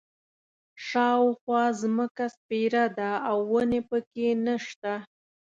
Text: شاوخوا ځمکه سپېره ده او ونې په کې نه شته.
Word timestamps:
شاوخوا 0.87 1.63
ځمکه 1.81 2.25
سپېره 2.35 2.83
ده 2.97 3.11
او 3.29 3.37
ونې 3.51 3.81
په 3.89 3.97
کې 4.11 4.27
نه 4.45 4.55
شته. 4.65 4.93